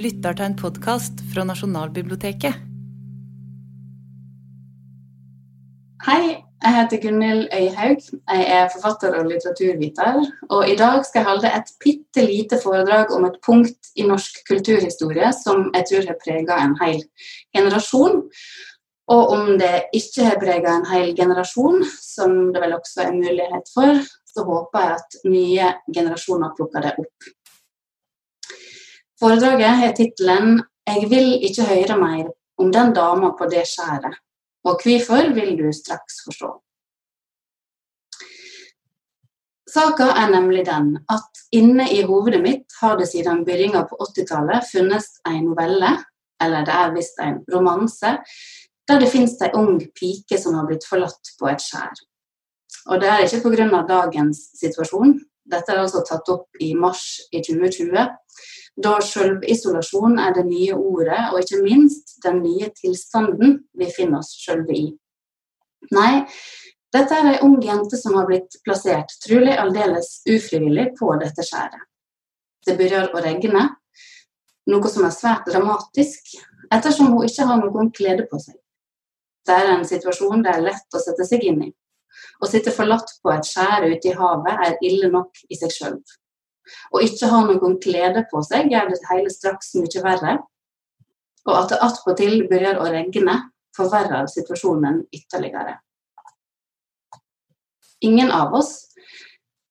[0.00, 2.56] lytter til en podkast fra Nasjonalbiblioteket.
[6.06, 6.22] Hei,
[6.64, 8.06] jeg heter Gunhild Øyhaug.
[8.32, 10.22] Jeg er forfatter og litteraturviter.
[10.56, 14.40] Og i dag skal jeg holde et bitte lite foredrag om et punkt i norsk
[14.48, 17.02] kulturhistorie som jeg tror har prega en hel
[17.56, 18.22] generasjon.
[19.10, 23.72] Og om det ikke har prega en hel generasjon, som det vel også er mulighet
[23.74, 24.00] for,
[24.32, 27.30] så håper jeg at nye generasjoner plukker det opp.
[29.20, 34.16] Foredraget har tittelen 'Jeg vil ikke høre mer om den dama på det skjæret',
[34.64, 36.50] og hvorfor vil du straks forstå.
[39.74, 44.66] Saka er nemlig den at inne i hovedet mitt har det siden begynnelsen på 80-tallet
[44.72, 45.90] funnes en novelle,
[46.42, 48.18] eller det er visst en romanse,
[48.88, 51.92] der det finnes ei ung pike som har blitt forlatt på et skjær.
[52.88, 53.84] Og det er ikke pga.
[53.88, 55.20] dagens situasjon.
[55.50, 58.08] Dette er altså tatt opp i mars i 2020
[58.76, 64.32] da sjølvisolasjon er det nye ordet, og ikke minst den nye tilstanden vi finner oss
[64.40, 64.86] sjølve i.
[65.96, 66.24] Nei,
[66.94, 71.84] dette er ei ung jente som har blitt plassert, trolig aldeles ufrivillig, på dette skjæret.
[72.66, 73.66] Det begynner å regne,
[74.70, 76.34] noe som er svært dramatisk,
[76.70, 78.58] ettersom hun ikke har noen klede på seg.
[79.46, 81.70] Det er en situasjon det er lett å sette seg inn i.
[82.42, 85.96] Å sitte forlatt på et skjær ute i havet er ille nok i seg sjøl.
[86.94, 90.38] Og ikke ha noen klede på seg gjør det hele straks mye verre.
[91.48, 93.36] Og at det attpåtil begynner å regne,
[93.76, 95.78] forverrer situasjonen ytterligere.
[98.04, 98.90] Ingen av oss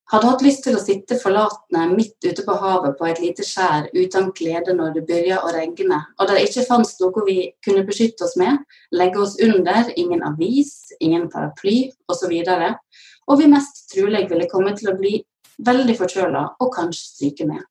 [0.09, 3.89] hadde hatt lyst til å sitte forlatne midt ute på havet på et lite skjær
[3.93, 8.25] uten klede når det begynte å regne, og det ikke fantes noe vi kunne beskytte
[8.25, 8.57] oss med,
[8.95, 14.73] legge oss under, ingen avis, ingen paraply osv., og, og vi mest trolig ville komme
[14.77, 15.19] til å bli
[15.65, 17.63] veldig forkjøla og kanskje stryke med.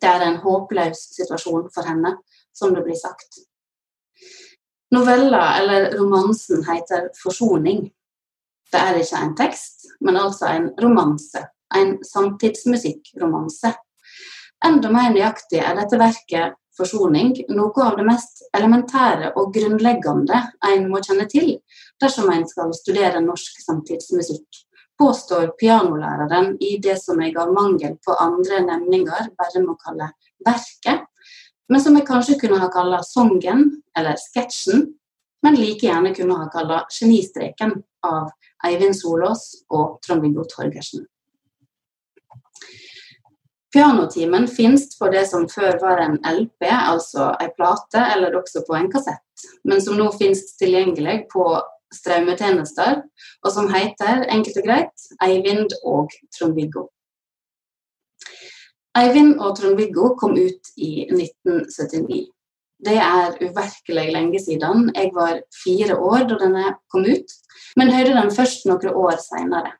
[0.00, 2.16] Det er en håpløs situasjon for henne,
[2.54, 3.44] som det blir sagt.
[4.94, 7.90] Novella, eller romansen, heter 'Forsoning'.
[8.72, 11.46] Det er ikke en tekst, men altså en romanse.
[11.74, 13.74] En samtidsmusikkromanse.
[14.64, 20.88] Enda mer nøyaktig er dette verket 'Forsoning' noe av det mest elementære og grunnleggende en
[20.90, 21.58] må kjenne til
[22.00, 24.63] dersom en skal studere norsk samtidsmusikk
[24.98, 30.10] påstår pianolæreren i det som jeg av mangel på andre nevninger bare må kalle
[30.46, 31.06] verket,
[31.68, 33.66] men som jeg kanskje kunne ha kalla songen
[33.96, 34.86] eller sketsjen,
[35.42, 37.74] men like gjerne kunne ha kalla genistreken
[38.06, 38.30] av
[38.64, 41.04] Eivind Solås og Trond-Viggo Torgersen.
[43.74, 48.76] Pianotimen finnes på det som før var en LP, altså en plate, eller også på
[48.78, 51.48] en kassett, men som nå finnes tilgjengelig på
[51.94, 53.00] strømmetjenester,
[53.44, 56.88] og som heter enkelt og greit Eivind og Trond-Viggo.
[58.98, 62.26] Eivind og Trond-Viggo kom ut i 1979.
[62.84, 64.90] Det er uvirkelig lenge siden.
[64.94, 67.34] Jeg var fire år da denne kom ut,
[67.76, 69.72] men hørte den først noen år seinere.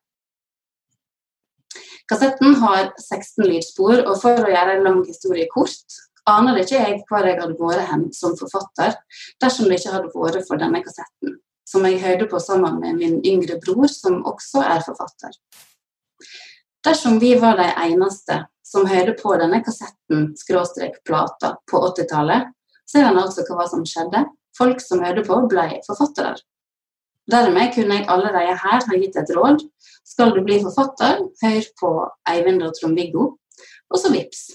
[2.10, 7.00] Kassetten har 16 lydspor, og for å gjøre en lang historie kort, aner ikke jeg
[7.08, 8.96] hvor jeg hadde vært hen som forfatter
[9.42, 11.38] dersom det ikke hadde vært for denne kassetten
[11.68, 15.36] som jeg hørte på sammen med min yngre bror, som også er forfatter.
[16.84, 22.50] Dersom vi var de eneste som hørte på denne kassetten skråstrek plata på 80-tallet,
[22.90, 24.26] ser en altså hva som skjedde.
[24.58, 26.36] Folk som hørte på, ble forfattere.
[27.30, 29.64] Dermed kunne jeg allerede her ha gitt et råd.
[30.04, 31.92] Skal du bli forfatter, hør på
[32.28, 33.30] Eivind og Trond-Viggo,
[33.90, 34.50] og så vips.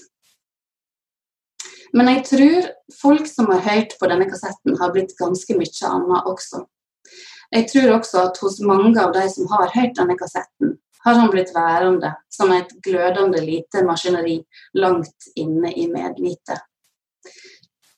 [1.96, 2.68] Men jeg tror
[3.00, 6.62] folk som har hørt på denne kassetten, har blitt ganske mye annet også.
[7.50, 11.30] Jeg tror også at hos mange av de som har hørt denne kassetten, har han
[11.32, 14.36] blitt værende som et glødende lite maskineri
[14.76, 16.60] langt inne i medvitet.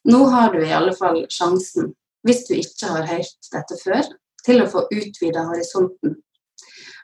[0.09, 1.93] Nå har du i alle fall sjansen,
[2.27, 4.07] hvis du ikke har hørt dette før,
[4.47, 6.16] til å få utvida horisonten.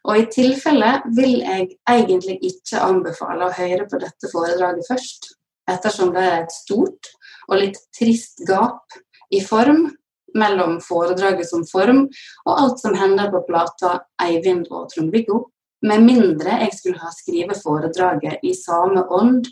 [0.09, 5.33] Og i tilfelle vil jeg egentlig ikke anbefale å høre på dette foredraget først,
[5.69, 7.11] ettersom det er et stort
[7.49, 8.99] og litt trist gap
[9.35, 9.89] i form
[10.35, 12.07] mellom foredraget som form
[12.45, 15.45] og alt som hender på plata Eivind og Trond-Viggo,
[15.87, 19.47] med mindre jeg skulle ha skrevet foredraget i samme ånd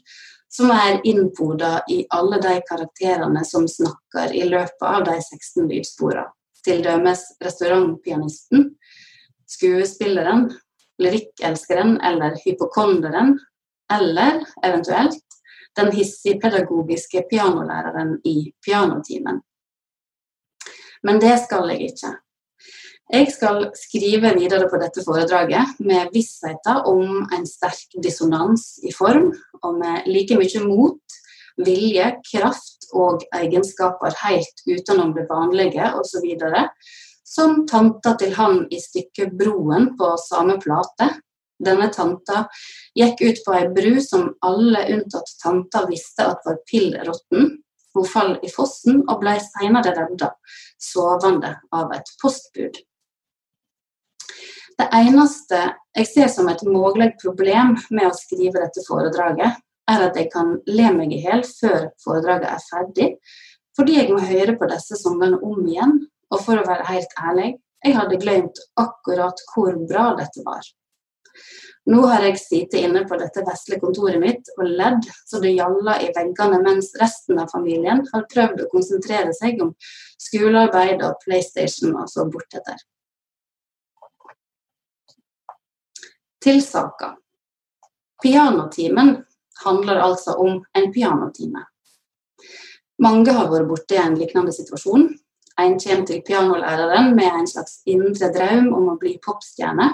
[0.57, 6.31] som er innpoda i alle de karakterene som snakker i løpet av de 16 lydsporene.
[6.67, 8.73] Til restaurantpianisten,
[9.47, 10.49] skuespilleren,
[10.99, 13.37] lyrikkelskeren eller hypokonderen,
[13.93, 15.23] eller eventuelt
[15.79, 19.39] den hissigpedagogiske pianolæreren i pianotimen.
[21.07, 22.15] Men det skal jeg ikke.
[23.07, 29.29] Jeg skal skrive videre på dette foredraget med vissheten om en sterk dissonans i form,
[29.63, 31.19] og med like mye mot
[31.63, 36.27] vilje, kraft og egenskaper helt utenom det vanlige osv.
[37.27, 41.13] Som tanta til han i stykket 'Broen' på samme plate.
[41.63, 42.49] Denne tanta
[42.99, 47.63] gikk ut på ei bru som alle unntatt tanta visste at var pill råtten.
[47.97, 50.35] Hun falt i fossen og ble senere redda,
[50.77, 52.77] sovende av et postbud.
[54.77, 55.61] Det eneste
[55.97, 59.57] jeg ser som et mulig problem med å skrive dette foredraget,
[59.89, 63.09] er at jeg kan le meg i hjel før foredraget er ferdig,
[63.77, 65.99] fordi jeg må høre på disse sangene om igjen.
[66.35, 67.51] Og for å være helt ærlig,
[67.87, 70.65] jeg hadde glemt akkurat hvor bra dette var.
[71.87, 76.01] Nå har jeg sittet inne på dette vesle kontoret mitt og ledd så det gjalla
[76.03, 79.71] i veggene, mens resten av familien har prøvd å konsentrere seg om
[80.27, 82.81] skolearbeid og PlayStation og så bortetter.
[86.43, 87.15] Til saka.
[88.23, 89.17] Pianotimen
[89.65, 91.63] handler altså om en pianotime.
[93.03, 95.11] Mange har vært borti en lignende situasjon.
[95.61, 99.89] En kommer til pianolæreren med en slags indre drøm om å bli popstjerne.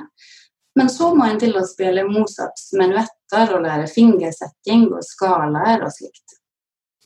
[0.78, 5.92] Men så må en til å spille Mozarts menuetter og lære fingersetting og skalaer og
[5.92, 6.38] slikt.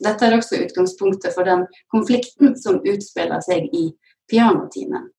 [0.03, 3.89] Dette er også utgangspunktet for den konflikten som utspiller seg i
[4.29, 5.09] pianotimen.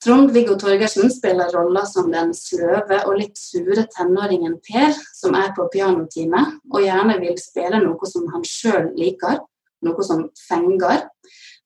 [0.00, 5.66] Trond-Viggo Torgersen spiller rolla som den sløve og litt sure tenåringen Per, som er på
[5.72, 6.40] pianotime
[6.72, 9.42] og gjerne vil spille noe som han sjøl liker,
[9.84, 11.04] noe som fenger.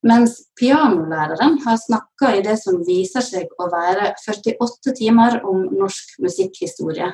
[0.05, 6.19] Mens pianolæreren har snakka i det som viser seg å være 48 timer om norsk
[6.21, 7.09] musikkhistorie.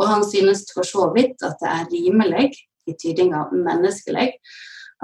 [0.00, 2.52] Og han synes for så vidt at det er rimelig,
[2.88, 4.32] i tydinga menneskelig,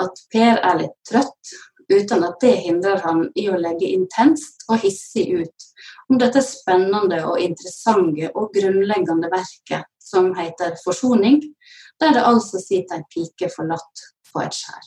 [0.02, 1.52] at Per er litt trøtt,
[1.88, 5.68] uten at det hindrer han i å legge intenst og hissig ut
[6.08, 11.42] om dette spennende og interessante og grunnleggende verket som heter 'Forsoning',
[12.00, 14.84] der det altså sitter ei pike forlatt på et skjær.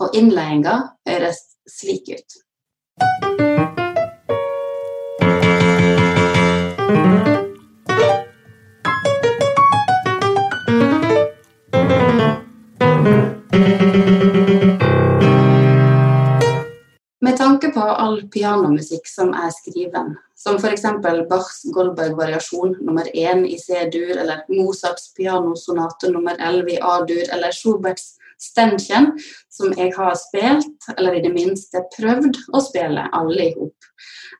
[0.00, 2.38] Og innledninga høres slik ut.
[17.20, 20.84] Med tanke på all pianomusikk som er skriven, som f.eks.
[21.28, 28.17] Bachs Goldberg-variasjon nummer én i C-dur, eller Mozarts pianosonate nummer 11 i A-dur, eller Schuberts
[28.38, 29.12] Ständchen,
[29.50, 33.88] som jeg har spilt, eller i det minste prøvd å spille alle i hop,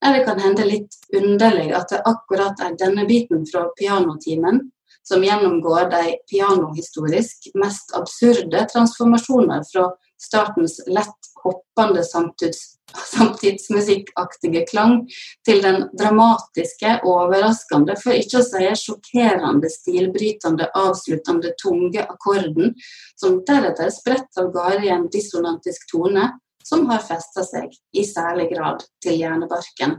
[0.05, 4.61] det kan hende litt underlig at det akkurat er denne biten fra pianotimen
[5.09, 15.03] som gjennomgår de pianohistorisk mest absurde transformasjoner fra statens lett hoppende samtids samtidsmusikkaktige klang
[15.47, 22.75] til den dramatiske, overraskende, for ikke å si sjokkerende, stilbrytende, avsluttende tunge akkorden,
[23.19, 26.31] som deretter spretter av gårde i en dissonantisk tone
[26.65, 29.99] som har festa seg i særlig grad til hjernebarken.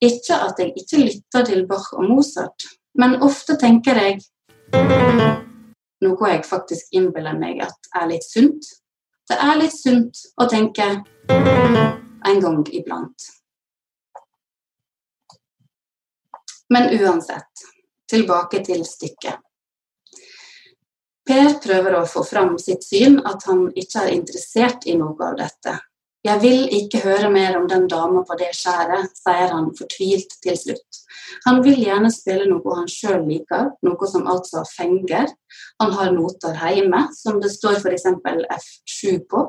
[0.00, 4.20] Ikke at jeg ikke lytter til Bach og Mozart, men ofte tenker jeg
[6.00, 8.64] noe jeg faktisk innbiller meg at er litt sunt,
[9.30, 10.86] det er litt sunt å tenke
[11.30, 13.28] en gang iblant.
[16.70, 17.62] Men uansett,
[18.10, 19.38] tilbake til stykket.
[21.30, 25.36] Per prøver å få fram sitt syn, at han ikke er interessert i noe av
[25.38, 25.76] dette.
[26.26, 30.58] Jeg vil ikke høre mer om den dama på det skjæret, sier han fortvilt til
[30.58, 30.89] slutt.
[31.46, 35.30] Han vil gjerne spille noe han sjøl liker, noe som altså fenger.
[35.82, 38.08] Han har noter hjemme, som det står f.eks.
[38.56, 39.46] F7 på.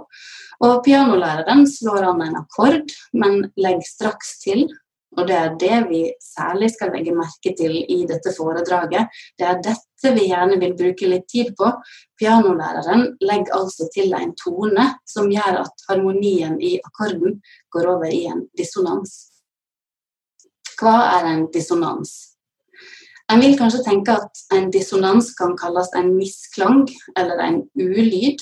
[0.61, 4.67] Og pianolæreren slår an en akkord, men legger straks til
[5.19, 9.09] og det er det vi særlig skal legge merke til i dette foredraget.
[9.39, 11.67] Det er dette vi gjerne vil bruke litt tid på.
[12.19, 17.41] Pianolæreren legger altså til en tone som gjør at harmonien i akkorden
[17.75, 19.30] går over i en dissonans.
[20.81, 22.11] Hva er en dissonans?
[23.31, 26.87] En vil kanskje tenke at en dissonans kan kalles en misklang
[27.19, 28.41] eller en ulyd.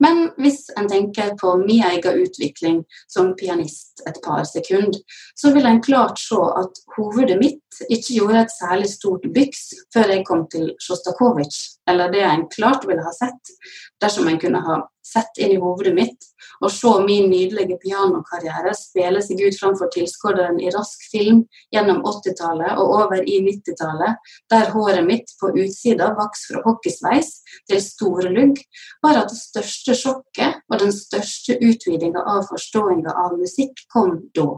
[0.00, 4.98] Men hvis en tenker på min egen utvikling som pianist et par sekunder,
[5.36, 10.14] så vil en klart se at hovedet mitt ikke gjorde et særlig stort byks før
[10.14, 11.60] jeg kom til Sjostakovitsj,
[11.92, 13.54] eller det en klart ville ha sett
[14.02, 14.76] dersom en kunne ha
[15.06, 16.26] sett inn i hovedet mitt
[16.60, 21.42] og se min nydelige pianokarriere spille seg ut framfor tilskueren i rask film
[21.74, 27.32] gjennom 80-tallet og over i 90-tallet, der håret mitt på utsida vokste fra hockeysveis
[27.70, 28.60] til store lugg,
[29.04, 34.50] var at det største sjokket og den største utvidinga av forståinga av musikk kom da.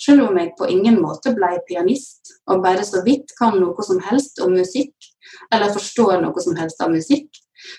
[0.00, 4.02] Selv om jeg på ingen måte ble pianist og bare så vidt kan noe som
[4.02, 4.94] helst om musikk,
[5.54, 7.30] eller forstår noe som helst av musikk,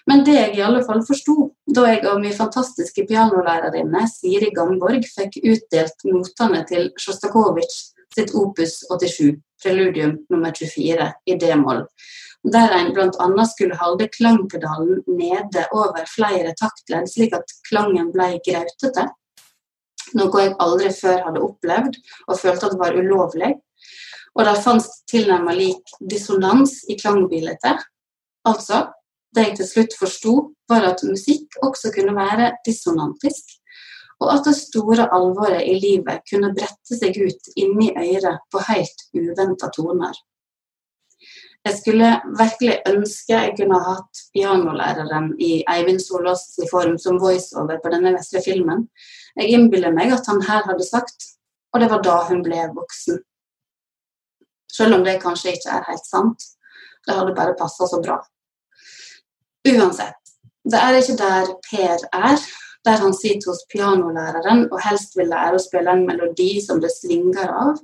[0.10, 5.06] Men det jeg i alle fall forsto da jeg og min fantastiske pianolærerinne Siri Gamborg
[5.10, 7.84] fikk utdelt notene til Sjostakovitsj
[8.16, 11.84] sitt opus 87, preludium nummer 24, i d-moll,
[12.54, 13.46] der en bl.a.
[13.50, 19.08] skulle holde klangpedalen nede over flere taktledd, slik at klangen ble grautete,
[20.16, 21.98] noe jeg aldri før hadde opplevd
[22.30, 23.56] og følte at var ulovlig.
[24.36, 27.84] Og det fantes tilnærmet lik dissonans i klangbildet.
[28.46, 28.82] Altså,
[29.36, 30.36] det jeg til slutt forsto,
[30.70, 33.58] var at musikk også kunne være dissonantisk,
[34.24, 39.06] og at det store alvoret i livet kunne brette seg ut inni øret på helt
[39.14, 40.16] uventa toner.
[41.66, 47.80] Jeg skulle virkelig ønske jeg kunne ha hatt pianolæreren i Eivind Solås form som voiceover
[47.82, 48.86] på denne vesle filmen.
[49.36, 51.34] Jeg innbiller meg at han her hadde sagt
[51.76, 53.18] og det var da hun ble voksen.
[54.72, 56.46] Selv om det kanskje ikke er helt sant.
[57.04, 58.22] Det hadde bare passa så bra.
[59.66, 60.22] Uansett,
[60.70, 62.42] det er ikke der Per er,
[62.86, 66.92] der han sitter hos pianolæreren og helst vil lære å spille en melodi som det
[66.94, 67.80] svinger av,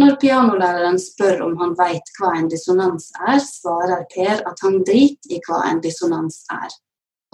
[0.00, 5.34] når pianolæreren spør om han vet hva en dissonans er, svarer Per at han driter
[5.36, 6.72] i hva en dissonans er.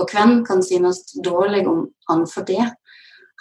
[0.03, 2.65] Og hvem kan synes dårlig om han for det?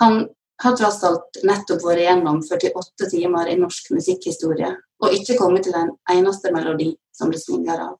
[0.03, 0.27] Han
[0.61, 4.69] har tross alt nettopp vært gjennom 48 timer i norsk musikkhistorie,
[5.01, 7.97] og ikke kommet til en eneste melodi som det svinger av.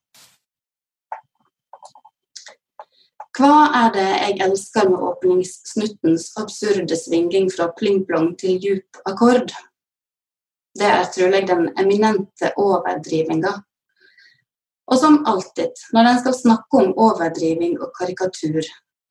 [3.34, 9.50] Hva er det jeg elsker med åpningssnuttens absurde svinging fra pling-plong til djup akkord?
[10.78, 13.56] Det er trolig den eminente overdrivinga.
[14.86, 18.62] Og som alltid, når en skal snakke om overdriving og karikatur,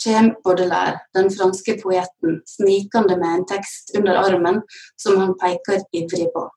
[0.04, 4.62] kommer Baudelaire, den franske poeten, snikende med en tekst under armen
[5.00, 6.48] som han peker ivrig på.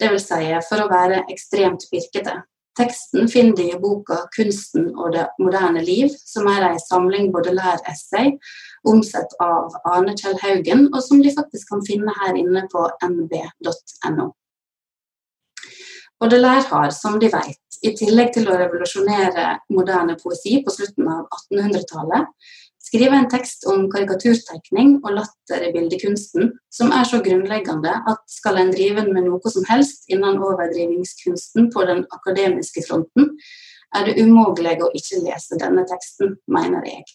[0.00, 2.40] Det vil si, for å være ekstremt pirkete.
[2.76, 8.34] Teksten finner de i boka 'Kunsten og det moderne liv', som er en samling Baudelaire-essay
[8.84, 14.32] omsett av Arne Kjell Haugen, og som de faktisk kan finne her inne på nb.no.
[16.20, 21.26] Baudelaire har, som de vet, i tillegg til å revolusjonere moderne poesi på slutten av
[21.28, 22.30] 1800-tallet,
[22.86, 28.60] skrive en tekst om karikaturtegning og latter i bildekunsten, som er så grunnleggende at skal
[28.60, 33.34] en drive med noe som helst innen overdrivingskunsten på den akademiske fronten,
[33.96, 37.06] er det umulig å ikke lese denne teksten, mener jeg.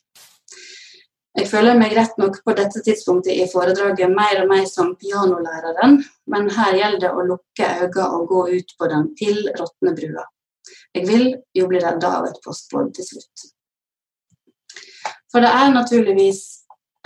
[1.40, 6.02] Jeg føler meg rett nok på dette tidspunktet i foredraget mer og mer som pianolæreren,
[6.28, 10.28] men her gjelder det å lukke øynene og gå ut på den til råtne brua.
[10.92, 11.26] Jeg vil
[11.56, 13.48] jo bli redda av et postbånd til slutt.
[15.32, 16.42] For det er naturligvis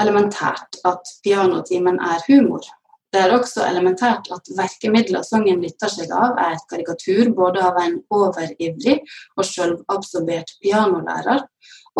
[0.01, 2.65] elementært at pianotimen er humor.
[3.13, 7.77] Det er også elementært at verkemidler sangen nytter seg av, er et karikatur både av
[7.79, 8.97] en overivrig
[9.37, 11.45] og sjølvabsorbert pianolærer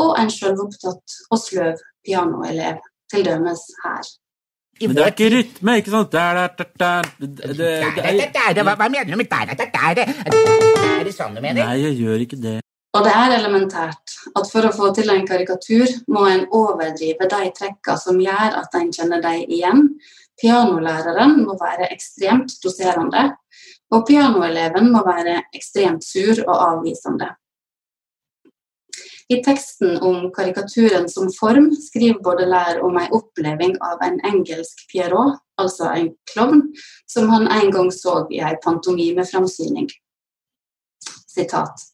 [0.01, 4.07] og en sjølvopptatt og sløv pianoelev, til dømes her.
[4.81, 6.11] Men det er ikke rytme, ikke sant?
[6.11, 7.01] Der, der, der,
[8.59, 8.75] der.
[8.75, 10.03] Hva mener du med der, der, der?
[10.03, 11.61] Er det sånn du mener?
[11.63, 12.57] Nei, jeg gjør ikke det.
[12.95, 17.49] Og det er elementært at for å få til en karikatur, må en overdrive de
[17.57, 19.89] trekkene som gjør at en kjenner dem igjen.
[20.39, 23.33] Pianolæreren må være ekstremt doserende,
[23.91, 27.33] og pianoeleven må være ekstremt sur og avvisende.
[29.27, 35.41] I teksten om karikaturen som form skriver Baudelaire om en oppleving av en engelsk Pierrot,
[35.57, 36.61] altså en klovn,
[37.09, 39.89] som han en gang så i en pantomimeframsyning.
[41.35, 41.87] Sitat.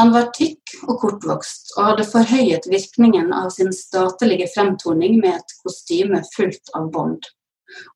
[0.00, 5.54] Han var tykk og kortvokst og hadde forhøyet virkningen av sin statelige fremtoning med et
[5.60, 7.20] kostyme fullt av bånd.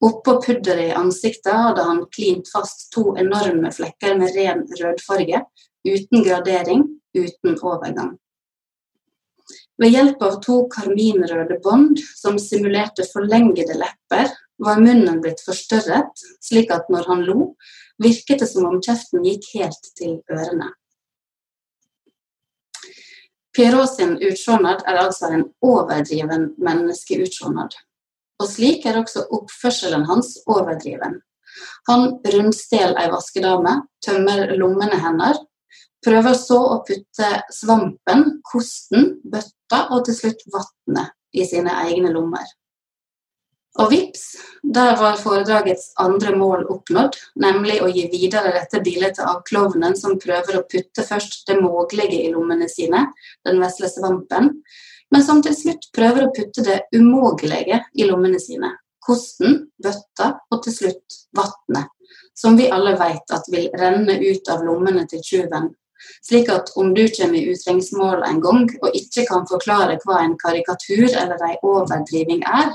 [0.04, 5.42] Oppå pudderet i ansiktet hadde han klint fast to enorme flekker med ren rødfarge,
[5.88, 6.84] uten gradering,
[7.16, 8.14] uten overgang.
[9.80, 14.32] Ved hjelp av to karminrøde bånd som simulerte forlengede lepper,
[14.64, 17.50] var munnen blitt forstørret, slik at når han lo,
[18.00, 20.72] virket det som om kjeften gikk helt til ørene.
[23.56, 27.72] Pierrot sin utsjånad er altså en overdriven menneskeutsjånad.
[28.42, 31.22] Og slik er også oppførselen hans overdriven.
[31.88, 35.40] Han rundstjeler ei vaskedame, tømmer lommene hennes,
[36.04, 42.44] prøver så å putte svampen, kosten, bøtta og til slutt vannet i sine egne lommer.
[43.76, 44.22] Og vips,
[44.62, 50.16] der var foredragets andre mål oppnådd, nemlig å gi videre dette bildet av klovnen som
[50.20, 53.02] prøver å putte først det mulige i lommene sine,
[53.44, 54.54] den vesle svampen,
[55.12, 58.72] men som til slutt prøver å putte det umulige i lommene sine,
[59.04, 61.92] kosten, bøtta og til slutt vannet,
[62.36, 65.68] som vi alle vet at vil renne ut av lommene til tjuven.
[66.24, 70.36] Slik at om du kommer i utrengsmål en gang og ikke kan forklare hva en
[70.40, 72.74] karikatur eller en overdriving er,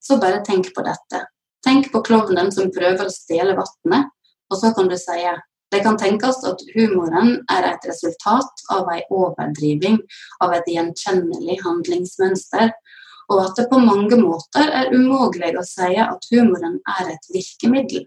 [0.00, 1.24] så bare tenk på dette.
[1.64, 4.10] Tenk på klovnen som prøver å stjele vannet,
[4.48, 5.20] og så kan du si
[5.68, 9.98] det kan tenkes at humoren er et resultat av en overdriving
[10.44, 12.70] av et gjenkjennelig handlingsmønster,
[13.28, 18.06] og at det på mange måter er umulig å si at humoren er et virkemiddel.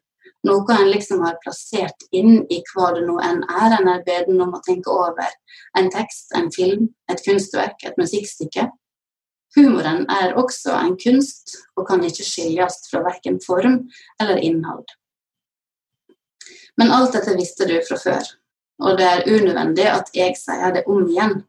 [0.50, 4.42] Noe en liksom har plassert inn i hva det nå enn er en er beden
[4.42, 5.30] om å tenke over.
[5.78, 8.66] En tekst, en film, et kunstverk, et musikkstykke.
[9.56, 13.82] Humoren er også en kunst og kan ikke skilles fra verken form
[14.22, 14.88] eller innhold.
[16.80, 18.28] Men alt dette visste du fra før,
[18.82, 21.42] og det er unødvendig at jeg sier det om igjen.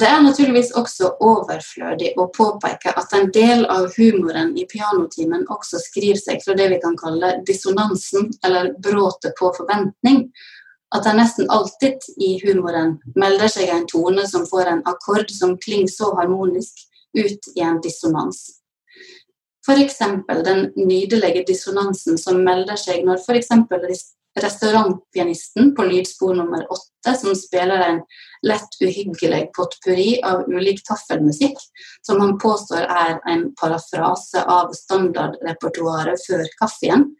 [0.00, 5.80] Det er naturligvis også overflødig å påpeke at en del av humoren i pianotimen også
[5.82, 10.28] skriver seg fra det vi kan kalle dissonansen, eller bråtet på forventning.
[10.90, 15.58] At det nesten alltid i humoren melder seg en tone som får en akkord som
[15.58, 18.60] klinger så harmonisk, ut i en dissonans.
[19.66, 19.98] F.eks.
[20.44, 23.50] den nydelige dissonansen som melder seg når f.eks.
[24.40, 28.00] restaurantpianisten på lydspor nummer åtte, som spiller en
[28.46, 31.58] lett uhyggelig potpurri av ulik taffelmusikk,
[32.06, 37.10] som han påstår er en parafrase av standardrepertoaret før kaffen,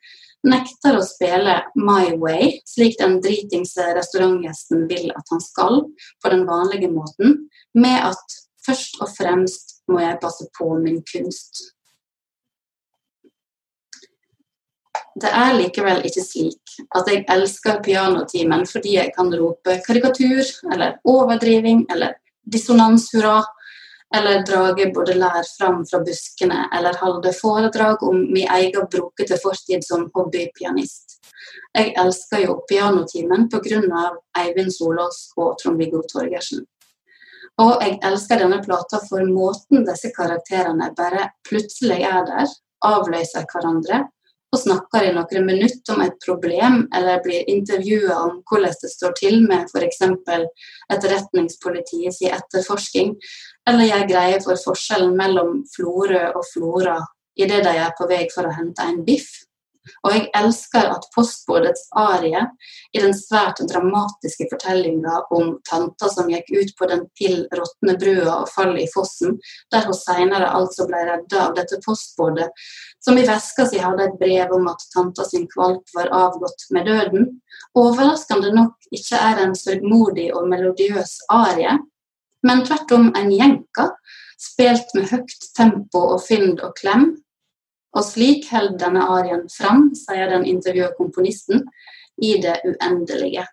[0.46, 5.82] nekter å spille My Way, slik den dritings restaurantgjesten vil at han skal,
[6.22, 7.44] på den vanlige måten,
[7.76, 11.62] med at først og fremst må jeg passe på min kunst.
[15.20, 20.40] Det er likevel ikke slik at jeg elsker pianotimen fordi jeg kan rope karikatur
[20.72, 22.14] eller overdriving eller
[22.50, 23.42] dissonanshurra,
[24.16, 30.10] eller drage lær fram fra buskene eller holde foredrag om min egen brokete fortid som
[30.14, 31.20] hobbypianist.
[31.74, 34.10] Jeg elsker jo pianotimen pga.
[34.38, 36.66] Eivind Solås og Trond-Viggo Torgersen.
[37.60, 42.48] Og jeg elsker denne plata for måten disse karakterene bare plutselig er der,
[42.80, 44.06] avløser hverandre
[44.50, 49.14] og snakker i noen minutter om et problem, eller blir intervjua om hvordan det står
[49.20, 50.00] til med f.eks.
[50.90, 53.14] etterretningspolitiets etterforsking,
[53.68, 56.98] eller gjør greie for forskjellen mellom Florø og Flora
[57.40, 59.30] idet de er på vei for å hente en biff.
[60.04, 62.42] Og jeg elsker at postbodets arie
[62.92, 68.40] i den svært dramatiske fortellinga om tanta som gikk ut på den til råtne brua
[68.42, 69.38] og fallet i fossen,
[69.72, 72.48] der hun senere altså ble redda av dette postbodet,
[73.00, 76.88] som i veska si hadde et brev om at tanta sin kvalp var avgått med
[76.88, 77.30] døden,
[77.78, 81.78] overraskende nok ikke er en sørgmodig og melodiøs arie,
[82.46, 83.90] men tvert om en jenka,
[84.40, 87.10] spilt med høyt tempo og fynd og klem,
[87.96, 91.64] og slik holder denne arien fram, sier den intervjuede komponisten,
[92.20, 93.46] i det uendelige.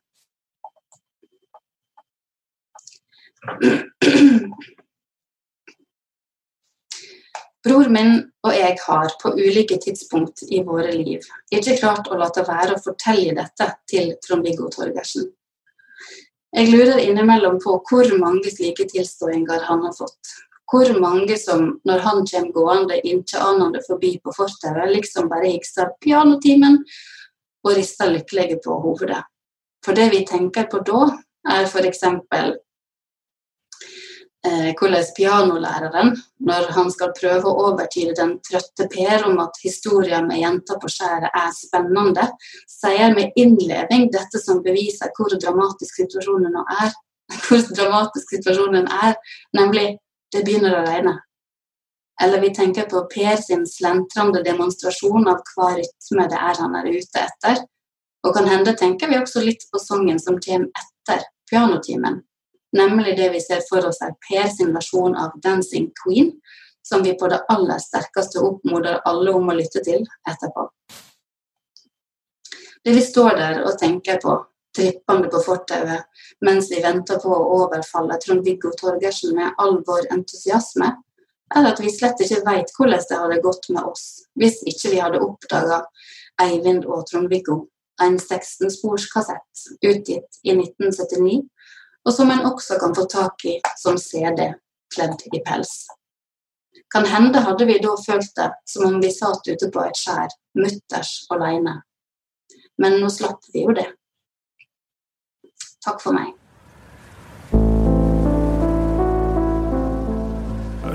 [7.68, 8.14] Bror min
[8.48, 12.84] og jeg har på ulike tidspunkt i våre liv ikke klart å la være å
[12.84, 15.28] fortelle dette til Trond-Viggo Torgersen.
[16.56, 20.32] Jeg lurer innimellom på hvor mange slike tilståinger han har fått,
[20.72, 25.94] hvor mange som, når han kommer gående ikke anende forbi på fortauet, liksom bare hikser
[26.04, 26.84] 'pianotimen'
[27.64, 29.24] og rister lykkelige på hovedet.
[29.86, 31.04] For det vi tenker på da,
[31.48, 32.04] er f.eks.
[34.48, 40.28] Eh, hvordan pianolæreren, når han skal prøve å overtyde den trøtte Per om at historien
[40.30, 42.28] med jenta på skjæret er spennende,
[42.70, 46.96] sier med innleving dette som beviser hvor dramatisk situasjonen er.
[47.44, 49.18] Hvor dramatisk situasjonen er,
[49.52, 49.98] nemlig
[50.34, 51.16] det begynner å regne.
[52.22, 56.90] Eller vi tenker på Per sin slentrende demonstrasjon av hva rytme det er han er
[56.90, 57.66] ute etter.
[58.26, 62.24] Og kan hende tenker vi også litt på sangen som kommer etter pianotimen.
[62.76, 66.34] Nemlig det vi ser for oss er Per sin versjon av 'Dancing Queen',
[66.84, 70.68] som vi på det aller sterkeste oppmoder alle om å lytte til etterpå.
[72.84, 74.36] Det vi står der og tenker på,
[74.78, 76.06] trippende på fortauet
[76.46, 80.94] mens vi venter på å overfalle Trond-Viggo Torgersen med all vår entusiasme,
[81.56, 84.06] er at vi slett ikke vet hvordan det hadde gått med oss
[84.40, 85.82] hvis ikke vi hadde oppdaga
[86.44, 87.64] Eivind og Trond-Viggo,
[88.02, 91.40] en 16-sporskassett utgitt i 1979,
[92.06, 94.52] og som en også kan få tak i som CD
[94.94, 95.88] kledd i pels.
[96.94, 100.30] Kan hende hadde vi da følt det som om vi satt ute på et skjær,
[100.62, 101.82] mutters alene.
[102.78, 103.90] Men nå slapp vi jo det.
[105.86, 106.34] Takk for meg.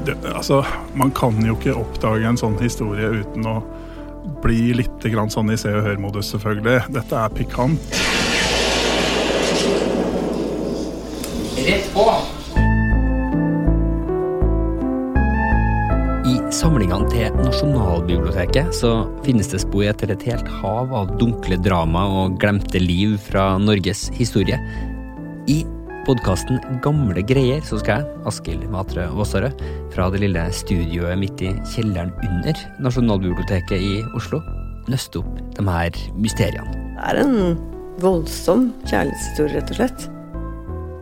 [0.02, 0.64] Det, altså,
[0.98, 3.60] man kan jo ikke oppdage en sånn historie uten å
[4.42, 6.90] bli litt sånn i se og hør-modus, selvfølgelig.
[6.94, 7.98] Dette er pikant.
[11.62, 12.06] Rett på!
[16.62, 18.90] Samlingene til Nasjonalbiblioteket så
[19.24, 24.04] finnes det spor etter et helt hav av dunkle drama og glemte liv fra Norges
[24.14, 24.58] historie.
[25.50, 25.62] I
[26.06, 29.50] podkasten Gamle greier så skal jeg, Askild Matre Vassare,
[29.94, 34.38] fra det lille studioet midt i kjelleren under Nasjonalbiblioteket i Oslo,
[34.92, 36.78] nøste opp de her mysteriene.
[36.94, 37.56] Det er en
[38.02, 40.06] voldsom kjærlighetshistorie, rett og slett.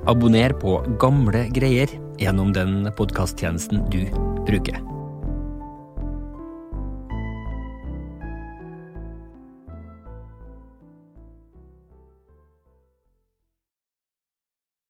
[0.08, 4.06] Abonner på Gamle greier gjennom den podkasttjenesten du
[4.48, 4.80] bruker.